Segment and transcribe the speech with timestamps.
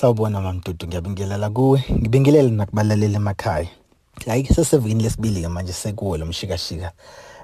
[0.00, 1.84] Sawubona mamdudu ngiyabingelela kuwe.
[1.92, 3.68] Ngibingelele nakubalaleli emakhaya.
[4.26, 6.92] Hayi sesevini lesibili ke manje sekuwo lo mshikashika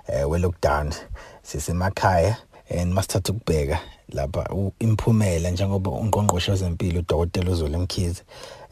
[0.08, 0.92] eh we lockdown
[1.42, 2.37] sisemakhaya
[2.71, 4.49] and masithatha ukubheka lapha
[4.79, 8.23] imphumela njengoba ungqongqoshe wezempilo udokotela uZulu Mkhize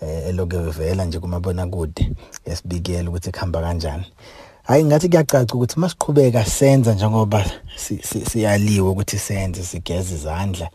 [0.01, 2.11] eh eloke vela nje kumabona kude
[2.47, 4.07] yasibikela ukuthi kuhamba kanjani.
[4.65, 7.45] Hayi ngathi kuyacaca ukuthi masiqhubeka senza njengoba
[8.31, 10.69] siyaliwe ukuthi senze sigeze izandla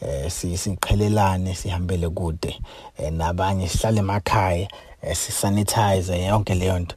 [0.00, 2.60] eh siqhelelane sihambele kude
[2.98, 4.68] eh, nabanye sihlale emakhaya
[5.02, 6.96] eh, sisanitize yonke leyo nto.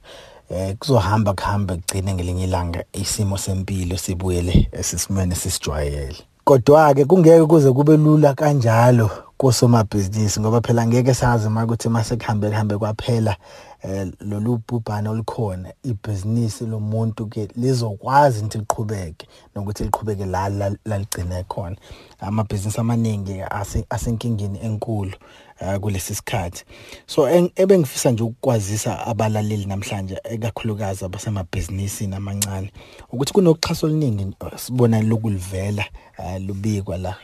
[0.49, 6.15] Eh kuzohamba kuhambe kugcine ngelinye ilanga isimo sempilo sibuyele esisimene sisijwayele.
[6.43, 12.17] Kodwa ke kungeke kuze kube lula kanjalo kosomabhizinisi ngoba phela ngeke sazi uma ukuthi mase
[12.17, 13.35] kuhambe kuhambe kwaphela
[13.81, 20.49] eh lolu bhubhane olukhona ibhizinisi lomuntu ke lizokwazi ukuthi liqhubeke nokuthi liqhubeke la
[20.85, 21.75] laligcine khona.
[22.19, 23.41] Amabhizinisi amaningi
[23.89, 25.11] asenkingeni enkulu.
[25.11, 25.48] eh,
[25.81, 26.63] kulesi sikhathi.
[27.07, 32.71] So ebengifisa nje ukukwazisa abalaleli namhlanje ekakhulukazi abasemabhizinisini amancane
[33.11, 35.85] ukuthi kunoxhaso oluningi sibona lokulivela
[36.17, 37.15] eh, lubikwa la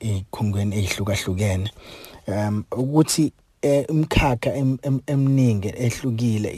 [0.00, 1.70] eikhungweni eh, ezihlukahlukene
[2.26, 3.32] um ukuthi
[3.88, 4.54] umkhakha
[5.06, 6.48] eminingi ehlukile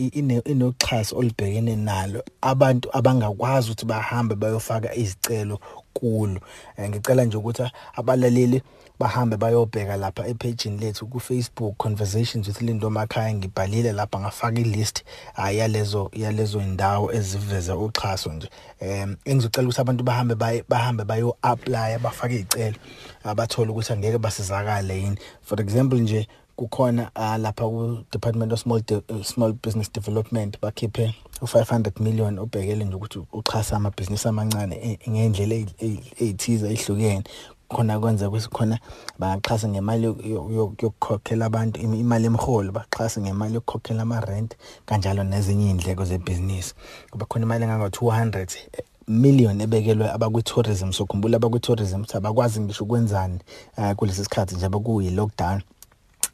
[0.45, 5.61] inoxhaso olubhekene nalo abantu abangakwazi ukuthi bahambe bayofaka izicelo
[5.95, 6.41] kulo.
[6.81, 7.63] Ngicela nje ukuthi
[7.95, 8.63] abalaleli
[8.99, 13.35] bahambe bayobheka lapha epagini lethu ku-Facebook Conversations with Lindo Makhaya.
[13.35, 15.05] Ngibhalile lapha ngafaka ilist
[15.53, 18.49] yalezo yalezo indawo eziveza uxhaso nje.
[18.81, 22.77] Em engizocela ukuthi abantu bahambe bahambe bayo apply bafake izicelo
[23.25, 25.19] abathola ukuthi angeke basizakale yini.
[25.43, 31.15] For example nje kukhona uh, lapha ku Department of Small De Small Business Development bakhiphe
[31.43, 37.25] u500 million obhekele nje ukuthi uxhasa amabhizinisi amancane ngendlela ezithize ezihlukene
[37.69, 38.79] khona kwenza ukuthi khona
[39.19, 40.05] baxhasa ngemali
[40.83, 44.57] yokukhokhela abantu imali emholo baxhasa ngemali yokukhokhela ama rent
[44.87, 46.75] kanjalo nezinye indleko zebhizinisi.
[47.11, 48.47] Kuba khona imali enganga 200
[49.09, 53.39] million ebekelwe abakwi tourism sokhumbula abakwi tourism abakwazi ngisho ukwenzani
[53.77, 55.63] uh, kulesi sikhathi nje bakuyi lockdown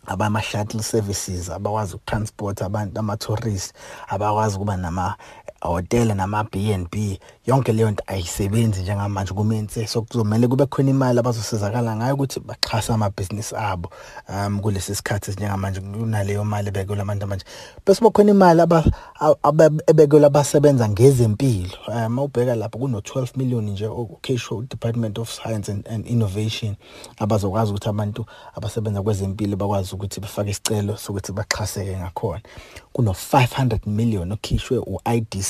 [0.06, 3.72] abama shuttle services abakwazi ukutransport abantu ama tourists
[4.08, 5.14] abakwazi kuba nama
[5.68, 11.96] hotela nama B&B yonke leyo nto ayisebenzi njengamanje kumenze so kuzomela kube khona imali abazosizakala
[11.96, 13.90] ngayo ukuthi baxhasa amabhizinisi abo
[14.28, 17.44] um kulesi sikhathi njengamanje kunaleyo mali ebekelwe abantu manje.
[17.86, 18.62] Bese bakhona imali
[19.86, 21.76] ebekelwe abasebenza ngezempilo.
[21.88, 26.76] Um ubheka lapho kuno 12 million nje okhisho Department of Science and, and Innovation
[27.18, 32.40] abazokwazi ukuthi abantu abasebenza kwezempilo bakwazi ukuthi bafake isicelo sokuthi baxhaseke ngakhona.
[32.92, 35.49] Kuno 500 million okhishwe uIDC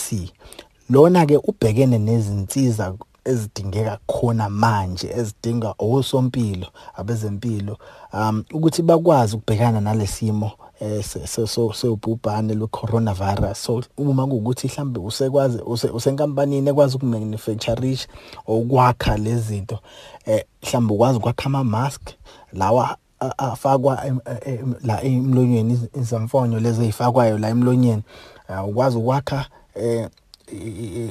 [0.91, 2.95] lona ke ubhekene nezinsiza
[3.25, 7.79] ezidingeka khona manje ezidinga osompilo abezempilo
[8.13, 10.51] um ukuthi bakwazi ukubhekana nalesimo
[10.81, 15.59] eh so sobhubhane lo coronavirus so uma kuukuthi mhlambe usekwazi
[15.93, 18.09] usenkampanini ekwazi ukumanufactureisha
[18.47, 19.79] okwakha lezi zinto
[20.27, 22.03] eh mhlambe ukwazi ukwakha ama mask
[22.53, 22.97] lawa
[23.39, 24.05] afakwa
[24.83, 28.03] la emlonyeni izamfonyo lezi ezifakwayo la emlonyeni
[28.69, 29.47] ukwazi ukwakha
[29.83, 30.09] eh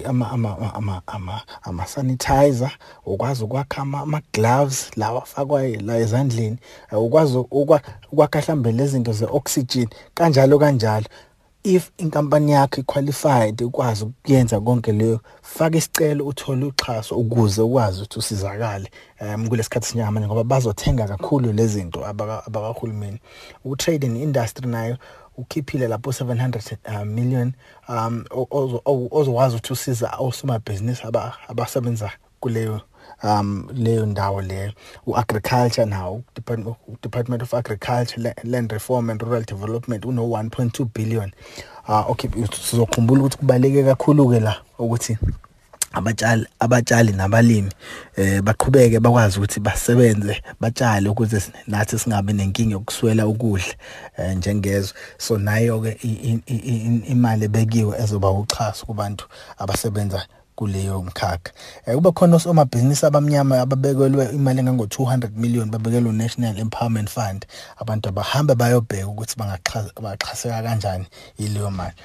[0.05, 2.71] ama ama ama ama ama sanitizer
[3.05, 6.57] ukwazi ukwakha ama gloves lawa afakwayo la ezandleni
[6.91, 11.05] ukwazi ukwakha mhlambe lezi zinto ze oxygen kanjalo kanjalo.
[11.63, 18.19] If inkampani yakho iqualified ukwazi ukuyenza konke leyo faka isicelo uthole uxhaso ukuze ukwazi ukuthi
[18.19, 18.91] usizakale
[19.21, 23.19] um kulesikhathi sinjengamanje ngoba bazothenga kakhulu lezi zinto abakahulumeni.
[23.65, 24.97] U-trading industry nayo
[25.39, 27.53] ukhiphile lapho 700 uh, million
[27.89, 28.25] um
[29.11, 31.03] ozokwazi ukuthi usiza osomabhizinisi
[31.47, 32.81] abasebenza kuleyo
[33.23, 34.71] um leyo ndawo leyo
[35.05, 41.31] uagriculture nawo department, department of agriculture land reform and rural development uno 1.2 billion.
[41.87, 42.29] Uh okay
[42.61, 45.17] sizokhumbula ukuthi kubaleke kakhulu ke la ukuthi
[45.93, 47.71] abatshali abatshali nabalimi
[48.15, 53.73] eh baqhubeke bakwazi ukuthi basebenze batshale ukuze nathi singabe nenkinga yokuswela ukudla
[54.17, 54.97] eh, njengezwe.
[55.17, 55.91] So nayo ke
[57.07, 59.25] imali ebekiwe ezoba uxhaso kubantu
[59.57, 61.51] abasebenza kuleyo mkhakha.
[61.85, 67.45] Eh kuba khona osomabhizinisi abamnyama ababekelwe imali engango 200 million babekelwe National Empowerment Fund.
[67.77, 71.05] Abantu abahamba bayobheka ukuthi bangaxhaseka kanjani
[71.37, 71.95] ileyo mali.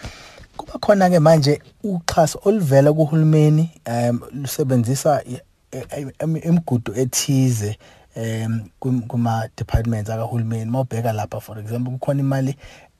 [0.56, 5.22] Kuba khona ke manje uxhaso oluvela kuhulumeni um lusebenzisa
[6.44, 7.78] imigudu ethize
[8.16, 10.70] um kuma departments akahulumeni.
[10.70, 12.56] Mawubheka lapha for example kukhona imali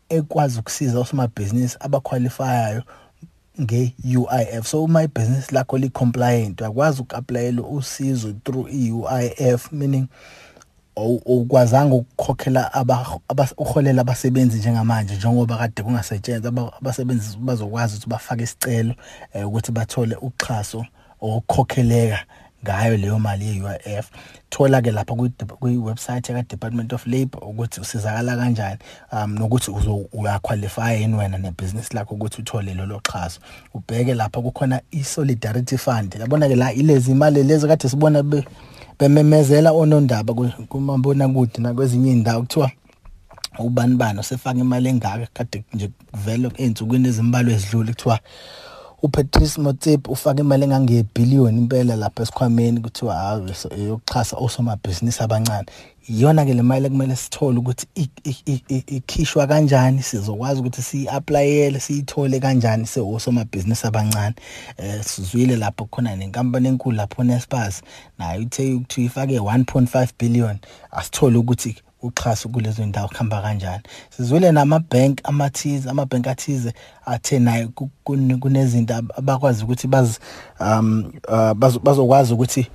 [0.09, 2.83] ekwazi ukusiza osomabhizinisi abaqualifyayo
[3.61, 10.07] nge-UIF so uma ibhizinisi lakho li-compliant uyakwazi uku-aplayela usizo through i-UIF meaning
[10.97, 12.85] ukwazanga ukukhokhela
[13.57, 18.95] uholela abasebenzi njengamanje njengoba kade kungasetshenzwa abasebenzi bazokwazi ukuthi bafake isicelo
[19.33, 20.87] eh, ukuthi bathole uxhaso
[21.21, 22.19] okukhokheleka
[22.65, 24.11] ngayo leyo mali ye-UIF
[24.51, 25.15] thola ke lapha
[25.61, 28.79] kwi-website ka Department of Labour ukuthi usizakala kanjani
[29.13, 29.71] um nokuthi
[30.13, 33.41] uyaqualify yini wena nebhizinisi lakho ukuthi uthole lolo xhaso.
[33.75, 36.15] Ubheke lapha kukhona i-solidarity fund.
[36.15, 38.23] Yabona ke la ilezi imali lezi kade sibona
[38.99, 40.35] bememezela onondaba
[40.69, 42.71] kumabona kude nakwezinye indawo kuthiwa
[43.59, 48.19] ubani bani osefaka imali engaka kade nje kuvela ey'nsukwini ezimbalwa ezidlule kuthiwa
[49.05, 55.67] uPatrice Motsepe ufake imali engangebhiliyoni impela lapha esikhwameni kuthiwa hayi yokuxhasa osomabhizinisi abancane.
[56.09, 57.87] Iyona ke le mali ekumele sithole ukuthi
[58.97, 64.35] ikhishwa kanjani sizokwazi ukuthi siyi-aplayele siyithole kanjani sewosomabhizinisi abancane.
[64.77, 67.83] Eh sizwile lapho khona nenkampani enkulu lapho Naspers
[68.19, 70.59] nayo ithe ukuthi ifake 1.5 billion.
[70.91, 73.83] Asithole ukuthi uxhaso kulezo ndawo kuhamba kanjani.
[74.11, 76.73] Sizwile namabhenki amathize amabhenki athize
[77.07, 77.69] athe naye
[78.41, 80.19] kunezinto abakwazi ukuthi bazi
[80.61, 81.53] um uh,
[81.83, 82.71] bazokwazi ukuthi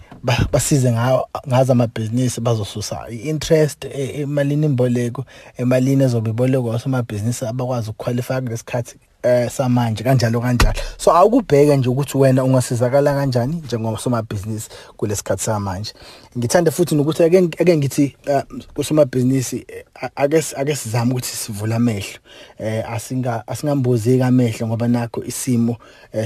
[0.52, 5.26] basize ngayo ngazo amabhizinisi bazosusa i-interest e, emalini imboleko
[5.58, 10.80] emalini ezobe ibolekwa osomabhizinisi abakwazi ukuqualify kulesikhathi eh samanje kanjalo kanjalo.
[10.98, 15.94] So awukubheka nje ukuthi wena ungasizakala kanjani njengosomabhizinisi kulesikhathi samanje.
[16.38, 18.44] Ngithanda futhi nokuthi ake ake ngithi eh,
[18.74, 19.86] kusomabhizinisi eh,
[20.16, 22.19] ake ake sizame ukuthi sivule amehlo.
[22.57, 25.77] Eh asinga asingambozeki amehlo ngoba nakho isimo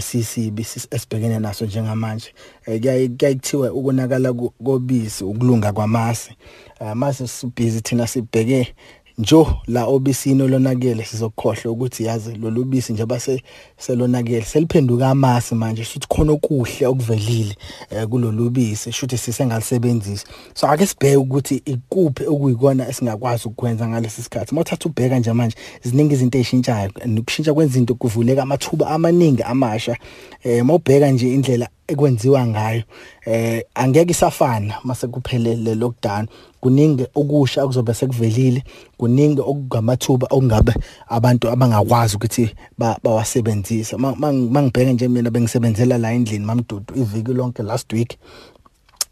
[0.02, 2.34] sisibi esibhekene naso njengamanje.
[2.66, 6.32] Kuyayithiwa ukunakala kobisi ukulunga kwamasi.
[6.80, 8.76] Amasi sibhizi thina sibheke
[9.18, 13.44] njo la obisini olonakele sizokhohlwa ukuthi yazi lolu bisi nje base
[13.78, 17.56] selonakele seliphenduka amasi manje futhi khona okuhle okuvelile
[17.90, 24.56] eh, kulolu bisi shuthi sisengalisebenzisa so ake sibheke ukuthi ikuphi okuyikona esingakwazi ukwenza ngalesi sikhathi.
[24.56, 29.98] Mawuthatha ubheka nje manje ziningi izinto ezishintshayo nokushintsha kwezinto kuvuleka amathuba amaningi amasha.
[30.44, 32.84] Eh mawubheka nje indlela ekwenziwa ngayo
[33.26, 36.28] eh angeke isafana mase kuphelele lockdown.
[36.62, 38.64] Kuningi okusha okuzobe sekuvelile
[38.98, 40.74] kuningi okugamathuba okungabe
[41.10, 48.18] abantu abangakwazi ukuthi bawasebenzisa mangibheka nje mina bengisebenzela la endlini mamdudu iviki lonke last week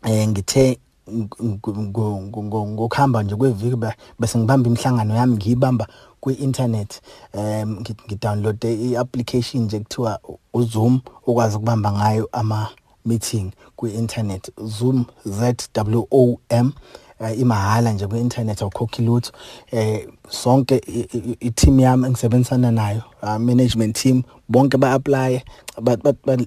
[0.08, 0.78] eh ngithe
[2.74, 3.78] ngokuhamba nje kweviki
[4.20, 5.88] bese ngibamba imihlangano yami ngiyibamba
[6.22, 7.02] kwi-internet
[7.34, 10.20] um ngidownloade i-application nje kuthiwa
[10.54, 12.68] uZoom ukwazi ukubamba ngayo ama
[13.06, 16.72] meeting kwi-internet Zoom Z W O M
[17.20, 19.32] uh, imahala nje kwi-internet awukhokhi lutho
[19.72, 20.82] eh sonke
[21.40, 25.42] i-team yami engisebenzisana nayo uh, management team bonke ba-apply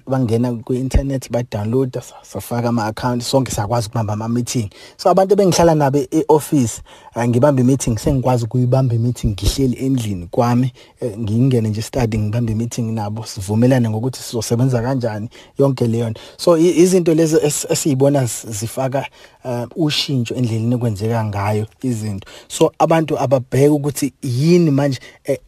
[0.07, 4.69] bangena kwi-internet ba-downloada safaka ama-account sonke siyakwazi ukubamba ama-meeting.
[4.97, 6.81] So abantu ebengihlala nabo e-office
[7.27, 13.23] ngibambe i-meeting sengikwazi ukuyibamba i-meeting ngihleli endlini kwami eh, ngingene nje study ngibambe i-meeting nabo
[13.25, 16.21] sivumelane ngokuthi sizosebenza kanjani yonke leyo nto.
[16.37, 17.37] So izinto lezi
[17.69, 19.05] esiyibona zifaka
[19.43, 22.27] uh, ushintsho endleleni kwenzeka ngayo izinto.
[22.47, 25.39] So abantu ababheka ukuthi yini manje e,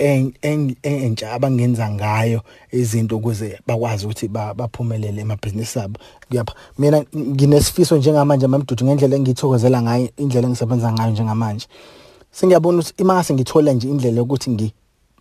[0.41, 2.41] e, entsha abangenza ngayo
[2.71, 5.99] izinto ukuze bakwazi ukuthi baphumelele emabhizinisi abo.
[6.29, 11.67] Kuyapha mina nginesifiso njengamanje mamdudu ngendlela engithokozela ngayo indlela engisebenza ngayo njengamanje.
[12.31, 14.71] Sengiyabona ukuthi imase ngithola nje indlela yokuthi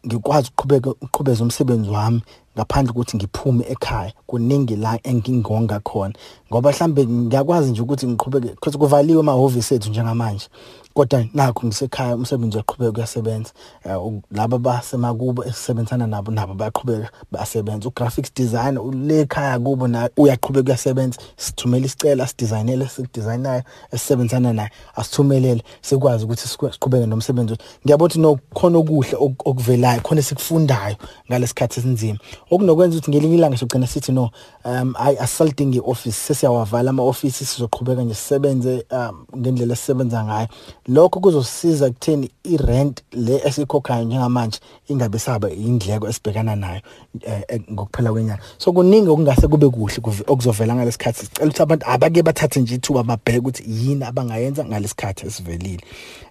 [0.06, 2.22] ngikwazi ukuqhubeka uqhubeza umsebenzi wami
[2.56, 4.12] ngaphandle ukuthi ngiphume ekhaya.
[4.26, 6.14] Kuningi la engingonga khona.
[6.50, 10.48] Ngoba mhlambe ngiyakwazi nje ukuthi ngiqhubeke because kuvaliwe amahhovisi ethu njengamanje.
[10.96, 13.50] Kodwa nakho ngisekhaya umsebenzi uyaqhubeka kuyasebenza
[13.84, 17.88] eh, laba basemakubo esisebenzana nabo nabo bayaqhubeka basebenza.
[17.88, 23.62] Ugraphics designer ule ekhaya kubo na uyaqhubeka kuyasebenza sithumela isicelo sidesignele sidesignerayo
[23.92, 30.96] esisebenzana naye asithumelele sikwazi ukuthi siqhubeke nomsebenzi ngiyabona ukuthi no khona okuhle okuvelayo khona sikufundayo
[31.28, 32.18] ngalesikhathi esinzima.
[32.50, 34.30] Okunokwenza ukuthi ngelinye ilanga sogcina sithi no
[34.64, 40.48] um ayi asalidingi i-office sesiyawavala ama-office sizoqhubeka nje sisebenze um ngendlela esisebenza ngayo.
[40.88, 46.80] Lokho kuzosisiza kutheni i-rent le esikhokhayo njengamanje ingabe saba indleko esibhekana nayo
[47.20, 48.42] eh, eh, ngokuphela kwenyanga.
[48.58, 51.26] So kuningi okungase kube kuhle okuzovela ngalesikhathi.
[51.26, 55.84] Sicela ukuthi abantu abake bathathe nje ithuba babheke ukuthi yini abangayenza ngalesikhathi esivelile.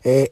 [0.04, 0.28] Eh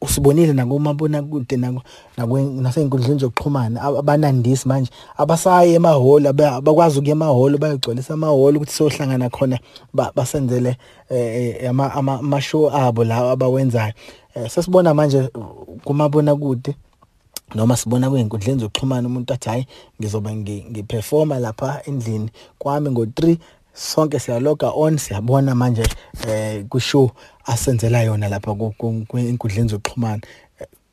[0.00, 9.30] usibonile nakumabonakude nasey'nkundleni zokuxhumana abanandisi manje abasayi emahholo abakwazi ukuya emahholo bayogcwalisa amahholo ukuthi sohlangana
[9.30, 9.58] khona
[9.92, 10.76] basenzele
[11.10, 13.92] eh, ama-show abo lawo abawenzayo.
[14.34, 15.28] Eh, sesibona manje
[15.84, 16.74] kumabonakude
[17.54, 19.66] noma sibona kuy'nkundleni zokuxhumana umuntu athi hhayi
[20.00, 20.36] ngizobe
[20.70, 23.38] ngiperforma lapha endlini kwami ngo-three
[23.74, 25.82] sonke siyaloga on siyabona manje
[26.28, 27.10] eh kushow
[27.46, 30.22] asenzela yona lapha kwinkundleni zokuxhumana.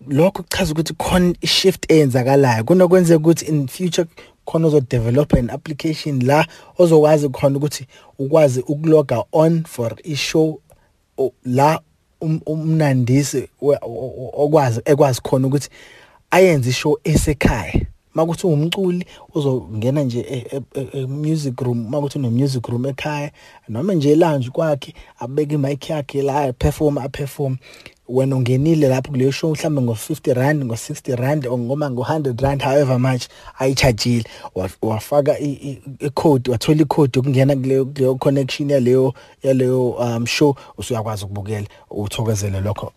[0.08, 2.64] Lokho kuchaza ukuthi khona i-shift eyenzakalayo.
[2.64, 4.08] Kunokwenzeka ukuthi in future
[4.46, 7.88] khona uzodevelop an application la ozokwazi khona ukuthi
[8.20, 10.60] ukwazi ukuloga on for i-show
[11.46, 11.82] la
[12.22, 13.50] um, umnandisi
[14.34, 15.70] okwazi ekwazi khona ukuthi
[16.32, 17.89] ayenze ishow esekhaya.
[18.14, 23.32] Makuthi uwumculi uzongena nje e, e, e, music room makuthi une music room ekhaya
[23.68, 27.58] noma nje lounge kwakhe abeke imic yakhe la perform a perform
[28.10, 33.24] wena ungenile lapho kuleyo show mhlambe ngo50 rand ngo60 rand ngoma ngo100 rand however much
[33.60, 34.26] ayichargeile
[34.82, 39.14] wafaka icode wathola icode yokungena kuleyo kuleyo connection yaleyo
[39.44, 42.94] yaleyo um show usuyakwazi ukubukela uthokozele lokho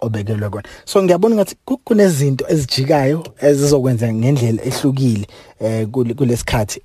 [0.00, 0.68] obekelwe kona.
[0.84, 5.26] So ngiyabona ngathi kunezinto ezijikayo ezizokwenza ngendlela ehlukile
[5.60, 6.82] eh kulesikhathi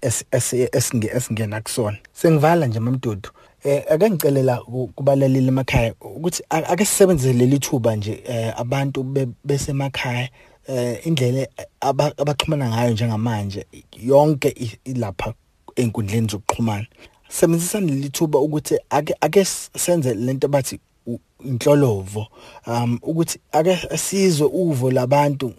[1.11, 1.97] esingena kusona.
[2.13, 3.29] Sengivala nje mamdudu.
[3.67, 4.57] Eh ake ngicelela
[4.95, 9.03] kubalaleli emakhaya ukuthi ake sisebenzise leli thuba nje eh, abantu
[9.43, 10.29] besemakhaya
[10.67, 11.47] eh indlela
[12.17, 13.65] abaxhumana ngayo njengamanje
[14.03, 15.33] yonke ilapha
[15.75, 16.87] enkundleni zokuxhumana.
[17.29, 20.79] Sebenzisa leli thuba ukuthi ake ake senze lento bathi
[21.45, 22.27] inhlolovo
[22.67, 25.53] um ukuthi ake sizwe uvo labantu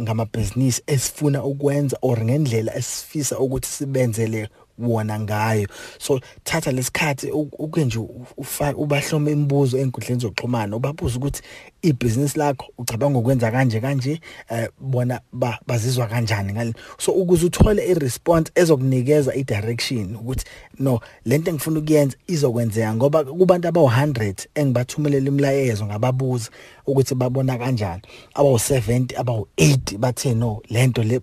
[0.00, 7.98] ngamabhizinisi esifuna ukwenza or ngendlela esifisa ukuthi sibenzele wona ngayo so thatha lesikhathi uke nje
[8.36, 11.42] ufake ubahlome imibuzo enkundleni zokuxhumana ubabuza ukuthi
[11.84, 15.20] ibhizinisi lakho ucabanga ukwenza kanje kanje eh bona
[15.66, 16.72] bazizwa kanjani ngale.
[16.98, 20.44] So ukuze uthole iresponse ezokunikeza idirection ukuthi
[20.78, 26.50] no lento engifuna ukuyenza izokwenzeka ngoba kubantu abawu100 engibathumelela imlayezo ngababuza
[26.86, 28.02] ukuthi babona kanjani.
[28.34, 31.20] Abawu70 abawu80 bathe no lento le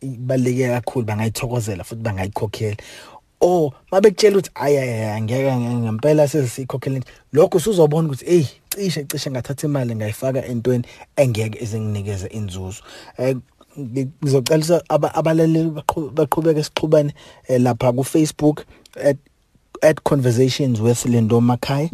[0.00, 2.76] ibaleke kakhulu bangayithokozela futhi bangayikhokhela.
[3.40, 7.00] Oh mabekutshela ukuthi ayaya ngeke ngempela sesikhokhela
[7.32, 8.46] lokho usuzobona ukuthi hey
[8.76, 10.84] cishe cishe ngathatha imali ngayifaka entweni
[11.16, 12.82] engeke izinginikeze inzuzo.
[13.18, 13.36] Eh
[13.78, 15.70] ngizocelisa abalaleli
[16.14, 17.14] baqhubeka sixhubane
[17.48, 18.64] eh, lapha ku Facebook
[18.96, 19.16] at
[19.82, 21.90] at conversations with Lindo Makai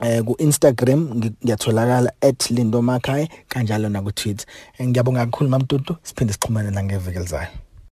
[0.00, 2.12] eh ku Instagram ngiyatholakala
[2.50, 4.46] @lindomakhaya kanjalo na ku Twitter
[4.82, 7.48] ngiyabonga kakhulu mamtutu siphinde sixhumane la ngeviki elizayo